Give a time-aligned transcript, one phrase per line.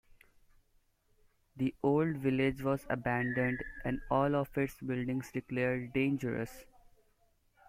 [1.57, 6.65] The old village was abandoned and all of its buildings declared dangerous.